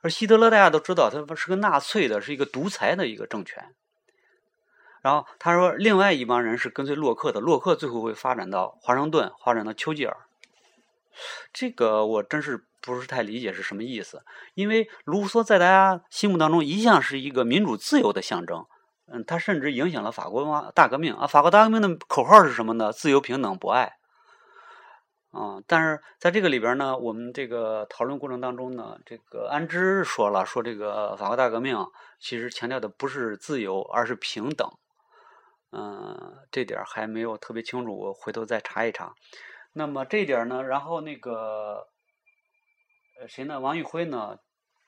[0.00, 3.74] 而希特勒大家都知道，他是个纳粹的，是一个独裁的一个政权。
[5.02, 10.16] 然后他说，另外一帮人是跟随洛克的，洛克最后会发展到华盛顿，发展到丘吉尔。
[11.52, 14.22] 这个我真是不是太理解是什么意思，
[14.54, 18.64] 因为卢梭在大家心目当中一向是一个民主自由的象征，
[19.06, 21.26] 嗯，他甚至影响了法国文化大革命啊。
[21.26, 22.92] 法国大革命的口号是什么呢？
[22.92, 23.94] 自由、平等、博爱。
[25.30, 31.86] 啊，但是在这个里边呢，我们这个讨论过程当中呢，这个安之说了，说这个法国大革命
[32.18, 34.70] 其实强调的不是自由，而是平等。
[35.70, 39.14] 嗯，这点还没有特别清楚，我回头再查一查。
[39.74, 41.86] 那么这点呢，然后那个
[43.20, 43.60] 呃谁呢？
[43.60, 44.38] 王玉辉呢？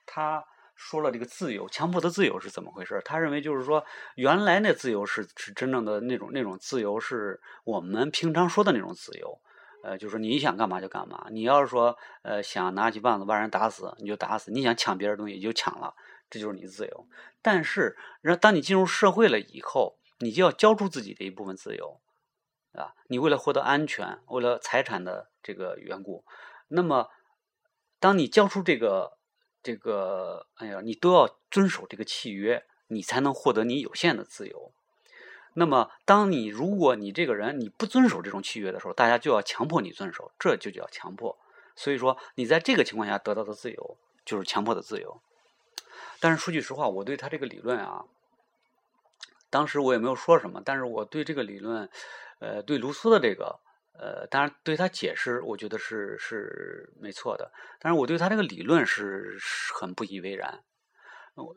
[0.06, 0.42] 他
[0.74, 3.00] 说了这个自由，强迫的自由是怎么回事？
[3.04, 3.84] 他认为就是说，
[4.16, 9.38] 原来那自由是是真正的那种那种自由，是我们平常说的那种自由。
[9.84, 11.26] 呃，就是说你想干嘛就干嘛。
[11.30, 15.94] 你要是说呃想拿起棒子把人打死，你就打死；你想抢别人东西就抢了，
[16.30, 17.06] 这就是你自由。
[17.42, 22.00] 但是，然当你进入社会了以后，你就要交出自己的一部分自由，
[22.72, 26.24] 啊，你为了获得安全，为了财产的这个缘故，
[26.68, 27.08] 那么，
[27.98, 29.18] 当你交出这个
[29.62, 34.72] 这个，哎呀，你都要遵守这个契约，你才能获得你有限的自由。
[35.54, 41.36] 那么，当你如果你这个人你不遵守这种契约的时候，大家就要强迫你遵守，这就叫强迫。
[41.74, 45.20] 所以说，你在这个情况下得到的自由就是强迫的自由。
[46.20, 48.04] 但是说句实话，我对他这个理论啊，
[49.50, 51.88] 当时我也没有说什么，但是我对这个理论，
[52.38, 53.60] 呃，对卢梭的这个，
[53.92, 57.52] 呃，当然对他解释，我觉得是是没错的。
[57.78, 59.36] 但是我对他这个理论是
[59.74, 60.62] 很不以为然。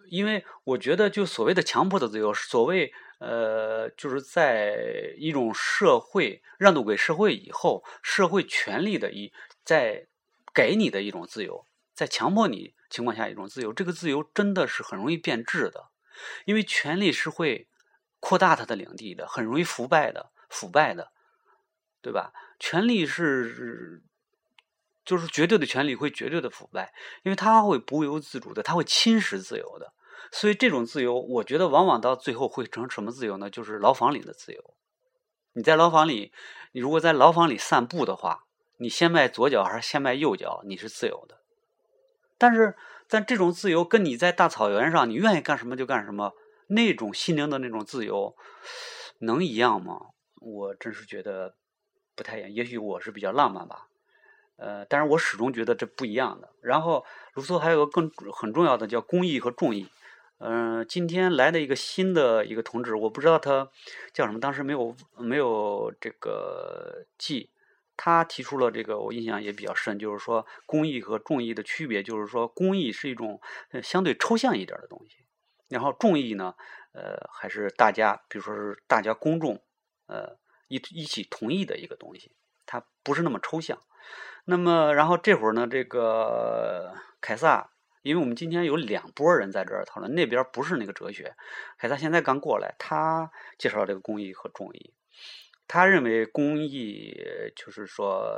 [0.10, 9.34] 因为我觉得，就所谓的强迫的自由，所谓呃，就是在一种社会让渡给社会以后，社会权利的一
[9.66, 10.08] 在
[10.54, 15.90] 给你的一种自由，在强迫你情况下一种自由，这个自由真的是很容易变质的，
[16.46, 17.68] 因为权力是会
[18.24, 21.12] 扩大他的领地的，很容易腐败的，腐败的，
[22.02, 22.32] 对吧？
[22.58, 24.02] 权力是。
[25.06, 29.92] 就是绝对的权利会绝对的腐败，因为它会不由自主的，它会侵蚀自由的。
[30.32, 33.50] 所以这种自由，我觉得往往到最后会成什么自由呢？
[33.50, 34.64] 就是牢房里的自由。
[35.52, 36.32] 你在牢房里，
[36.72, 38.46] 你如果在牢房里散步的话，
[38.78, 41.40] 你先迈左脚还是先迈右脚，你是自由的。
[42.38, 42.78] 但是
[43.10, 46.32] 在这种自由，跟你在大草原上，你愿意干什么就干什么，
[46.74, 48.36] 那种心灵的那种自由，
[49.20, 50.08] 能一样吗？
[50.42, 51.56] 我真是觉得
[52.16, 52.52] 不太一样。
[52.52, 53.88] 也许我是比较浪漫吧。
[54.58, 56.50] 呃，但是我始终觉得这不一样的。
[56.62, 59.88] 然后，卢梭还有个更很重要的叫公益和众义。
[60.38, 63.70] 嗯，今天来的一个新的一个同志，我不知道他
[64.14, 67.50] 叫什么，当时没有没有这个记。
[67.96, 73.40] 他提出了这个，我印象也比较深，就是说公益和众义的区别，就是说公益是一种
[73.82, 75.23] 相对抽象一点的东西，
[75.74, 76.56] 然后众义呢，
[76.94, 79.62] 呃，还是大家，比如说是大家公众，
[80.08, 80.38] 呃，
[80.70, 82.32] 一一起同意的一个东西，
[82.66, 83.78] 它不是那么抽象。
[84.46, 91.36] 那么，然后这会儿呢，这个 凯撒，因为我们今天有两拨人在这儿讨论，那边不是那个哲学，
[91.78, 94.94] 凯撒现在刚过来，他介绍这个公益和众义，
[95.66, 97.16] 他认为公益
[97.56, 98.30] 就是说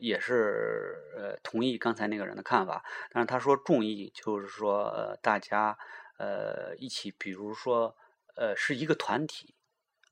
[0.00, 5.76] 也是呃同意刚才那个人的看法，但是他说众义就是说呃大家
[6.20, 7.96] 呃一起，比如说
[8.36, 9.54] 呃是一个团体。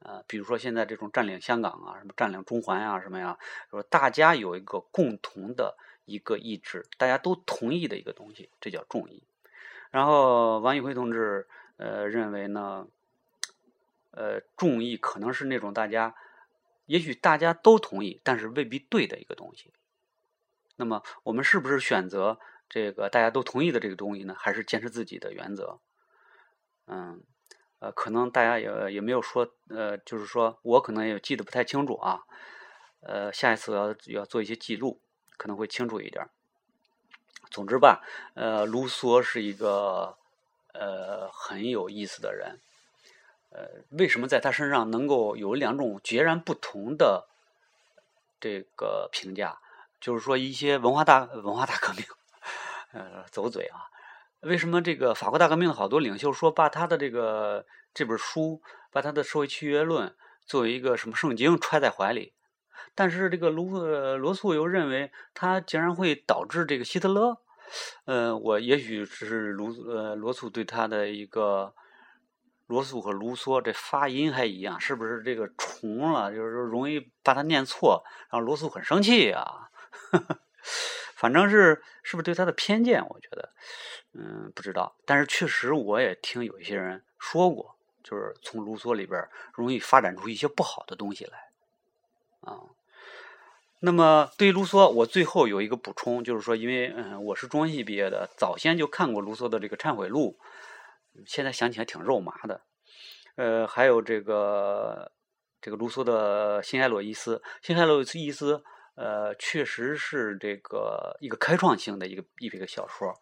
[0.00, 3.36] 呃，比如说现在这种占领香港啊，什么占领中环啊，什么呀，
[3.68, 9.24] 说大家有一个共同的一个意志，大家都同意的一个东西，这叫众议。
[9.90, 12.86] 然后王宇辉同志呃认为呢，
[14.12, 16.14] 呃，众议可能是那种大家
[16.86, 19.72] 也许大家都同意，但是未必对的一个东西。
[20.76, 24.36] 那么我们是不是选择这个大家都同意的这个东西呢？
[24.38, 25.80] 还是坚持自己的原则？
[26.88, 27.22] 嗯。
[27.80, 32.22] 呃，可能大家也也没有说，呃，就是说我可能也记得不太清楚啊，
[33.02, 35.00] 呃，下一次我要要做一些记录，
[35.36, 36.28] 可能会清楚一点。
[37.52, 38.02] 总之吧，
[38.34, 40.18] 呃，卢梭是一个
[40.74, 42.58] 呃很有意思的人，
[43.50, 47.28] 呃，为什么在他身上能够有两种截然不同的
[48.40, 49.60] 这个评价？
[50.00, 52.04] 就是说一些文化大文化大革命，
[52.90, 53.86] 呃，走嘴啊。
[54.40, 60.14] 为什么这个法国大革命的好多领袖说把他的这个这本书，把他的社会契约论
[60.46, 62.34] 作为一个什么圣经揣在怀里？
[62.94, 67.38] 但是这个卢呃罗素又认为他竟然会导致这个希特勒。
[68.06, 71.74] 呃，我也许是卢呃罗素对他的一个
[72.66, 76.32] 罗素和卢梭这发音还一样，是不是这个重了？
[76.32, 79.68] 就是说容易把它念错，然后罗素很生气啊。
[81.18, 83.04] 反正是是不是对他的偏见？
[83.08, 83.50] 我觉得，
[84.14, 84.94] 嗯，不知道。
[85.04, 91.38] 但是确实，我也听有一些人说过，就是从卢梭里边容易发展出一些不好的东西来，
[92.42, 92.60] 啊。
[93.80, 100.38] 那么对于卢梭，我最后有一个补充，就是说，因为嗯，我是中文系毕业的，早先就看过卢梭的这个《忏悔录》，
[101.26, 102.60] 现在想起来挺肉麻的。
[103.34, 105.10] 呃，还有这个
[105.60, 108.58] 这个卢梭的《辛亥洛伊斯》，《辛亥洛伊斯》。
[108.98, 113.14] 呃，确实是这个一个开创性的一个一个小说。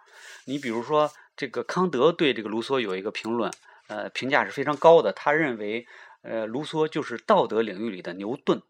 [0.46, 3.52] 你比如说，这个康德对这个卢梭有一个评论，
[3.88, 5.12] 呃，评价是非常高的。
[5.12, 5.86] 他认为，
[6.22, 8.62] 呃，卢梭就是道德领域里的牛顿。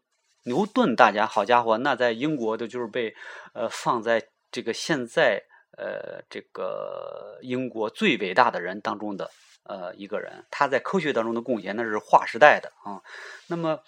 [0.43, 3.15] 牛顿，大家好家伙，那在英国的就是被
[3.53, 5.41] 呃放在这个现在
[5.77, 9.31] 呃这个英国最伟大的人当中的
[9.63, 10.45] 呃一个人。
[10.51, 13.01] 他在科学当中的贡献那是划时代的啊。
[13.47, 13.79] 那么。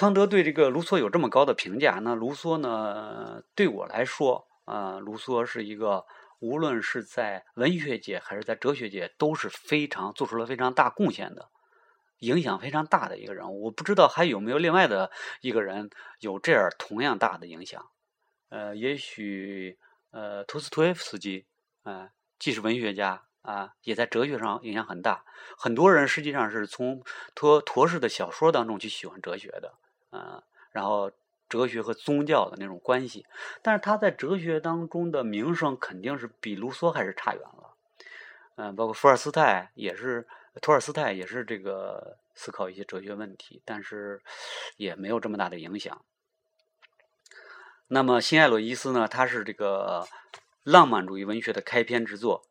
[0.00, 3.42] 康德对这个卢梭有这么高的评价，那卢梭呢？
[3.54, 6.06] 对我来说，啊，卢梭是一个
[6.38, 11.50] 无论是在文学界还是在哲学界都是非常做出了非常大贡献的，
[12.20, 13.64] 影响非常大的一个人物。
[13.64, 15.10] 我不知道还有没有另外的
[15.42, 15.90] 一个人
[16.20, 17.90] 有这样同样大的影响。
[18.48, 19.78] 呃，也许
[20.12, 21.44] 呃，托斯托耶夫斯基，
[21.82, 25.26] 啊，既是文学家，啊，也在哲学上影响很大。
[25.58, 27.02] 很多人实际上是从
[27.34, 29.74] 托陀氏的小说当中去喜欢哲学的，
[30.10, 30.42] 啊，
[30.72, 31.10] 然后
[31.48, 33.26] 哲学和宗教的那种关系。
[33.62, 37.74] 但是他在哲学当中的名声肯定是比卢梭还是差远了。
[38.56, 40.28] 嗯，包括福尔斯泰也是，
[40.60, 44.20] 托尔斯泰也是这个思考一些哲学问题，但是
[44.76, 46.04] 也没有这么大的影响。
[47.88, 49.08] 那么新艾洛伊斯呢？
[49.08, 50.06] 他是这个
[50.62, 52.44] 浪漫主义文学的开篇之作。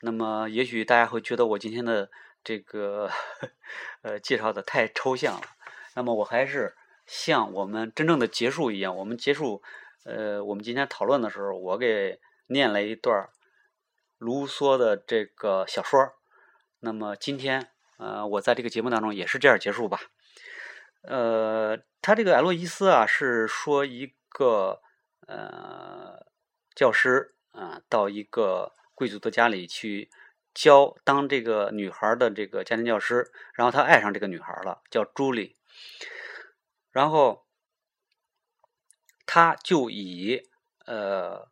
[0.00, 2.10] 那么也许大家会觉得我今天的
[2.42, 3.08] 这个
[4.02, 5.46] 呃介绍的太抽象了。
[5.94, 6.74] 那么我还是
[7.06, 9.62] 像我们真正的结束一样，我们结束
[10.04, 13.28] 呃我们今天讨论的时候，我给念了一段
[14.18, 16.14] 卢梭的这个小说。
[16.80, 20.00] 那么今天呃我在这个节目当中也是这样结束吧。
[21.02, 24.14] 呃，他这个艾洛伊斯啊是说一。
[24.34, 24.80] 个
[25.28, 26.24] 呃
[26.74, 30.08] 教师啊，到一个贵族的家里去
[30.54, 35.54] 教当这个女孩的这个家庭教师，然后他爱上这个女孩了，叫朱莉，
[36.92, 37.44] 然后
[39.26, 40.48] 他就以
[40.86, 41.48] 呃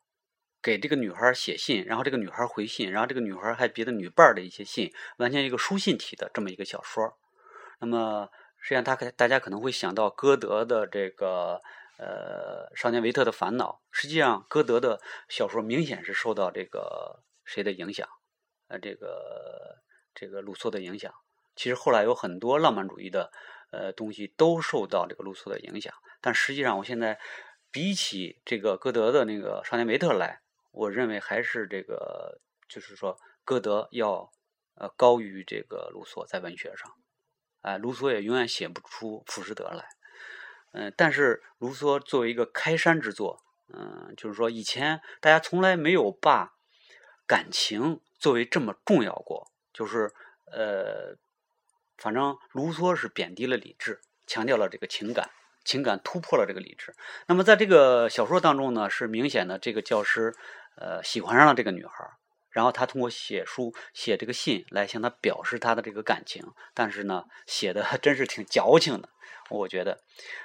[0.63, 7.19] 给这个女孩写信，然后这个女孩回信，然后这个女孩还别的女伴的一些信，完全一个书信体的这么一个小说。
[7.81, 8.29] 那么
[8.61, 11.61] 实际上，他可大家可能会想到歌德的这个。
[12.03, 18.09] 呃，少年维特的烦恼，实际上歌德的小说明显是受到这个谁的影响？
[18.69, 19.83] 呃，这个
[20.15, 21.13] 这个卢梭的影响。
[21.55, 23.31] 其实后来有很多浪漫主义的
[23.71, 27.19] 呃东西都受到这个卢梭的影响，但实际上我现在
[27.71, 30.41] 比起这个歌德的那个少年维特来，
[30.73, 34.31] 我认为还是这个就是说歌德要
[34.75, 36.93] 呃高于这个卢梭在文学上。
[37.63, 39.87] 哎，卢梭也永远写不出《浮士德》来。
[40.73, 43.43] 嗯，但是卢梭作为一个开山之作，
[43.75, 46.55] 嗯，就是说以前大家从来没有把
[47.27, 50.11] 感情作为这么重要过，就是
[50.47, 51.17] 呃，
[52.01, 55.31] 反正卢梭是贬低了理智，强调了这个情感，
[55.65, 56.95] 情感突破了这个理智。
[57.27, 60.35] 那么在这个小说当中呢，是明显的这个教师
[60.77, 62.11] 呃喜欢上了这个女孩，
[62.51, 66.43] 然后他通过写书写这个信来向她表示他的这个感情，
[66.75, 69.11] 但是呢，写的 真是挺矫情的。
[69.51, 70.01] 我觉得，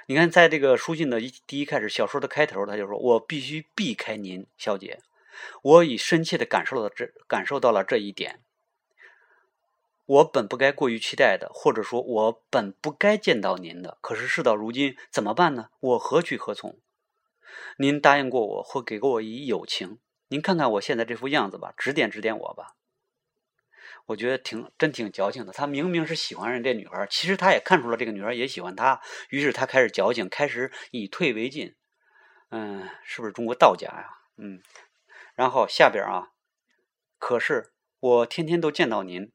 [0.08, 4.98] 你看，在这个书信的一第一开始，小说的开头，他就说：“我必须避开您，小姐。
[5.62, 8.40] 我已深切的感受到这，感受到了这一点。
[10.06, 13.98] 我本不该过于期待的，或者说，我本不该见到您的。
[14.00, 15.70] 可是事到如今，怎么办呢？
[15.80, 16.78] 我何去何从？
[17.78, 19.98] 您答应过我，或给过我以友情。
[20.28, 22.76] 您看看我现在这副样子吧，指点指点我吧。”
[24.06, 25.52] 我觉得挺真挺矫情的。
[25.52, 29.00] 他明明是喜欢上这女孩，其实他也看出了这个女孩也喜欢他，
[29.30, 31.74] 于是他开始矫情，开始以退为进。
[32.50, 34.18] 嗯，是不是中国道家呀？
[34.36, 34.62] 嗯。
[35.34, 36.30] 然后下边啊，
[37.18, 39.32] 可是我天天都见到您，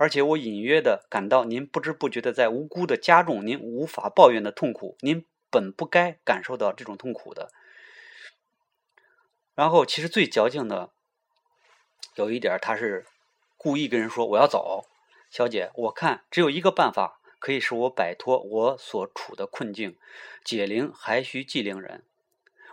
[0.00, 4.96] 而且我隐约的感到您不知不觉的在无辜的加重您无法抱怨的痛苦。
[5.00, 7.52] 您本不该感受到这种痛苦的。
[9.54, 10.88] 然后，其实最矫情的。
[12.14, 13.04] 有一点，他是
[13.58, 14.86] 故意跟人说：“我要走，
[15.30, 19.98] 小姐，我看只有一个办法可以使我摆脱我所处的困境。
[20.42, 22.04] 解铃还需系铃人，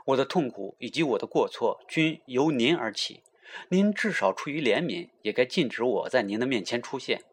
[0.06, 3.22] 我的痛苦以及我的过错均由您而起。
[3.70, 7.24] 您至少出于怜悯，也该禁止我在您的面前出现。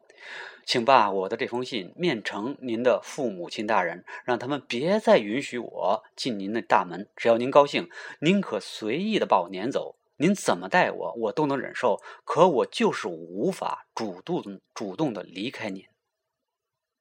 [0.65, 7.09] 请把我的这封信面呈您的父母亲大人，让他们别再允许我进您的大门。
[7.17, 7.91] 只要您高兴，
[8.21, 12.01] 您可随意的把我撵走。”您怎么待我，我都能忍受。
[12.25, 15.85] 可我就是无法主动、主动的离开您。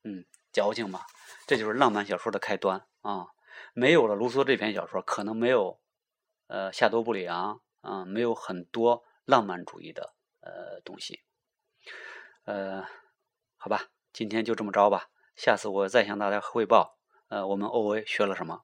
[0.04, 1.02] 嗯，矫情嘛，
[1.46, 3.28] 这就是浪漫小说的开端啊！
[3.76, 5.80] 没有了卢梭这篇小说，可能没有
[6.48, 11.24] 呃夏多布里昂啊，没有很多浪漫主义的呃东西。
[12.46, 12.84] 呃，
[13.58, 15.10] 好吧，今天就这么着吧。
[15.36, 18.64] 下次我再向大家汇报呃我们 O A 学了什么。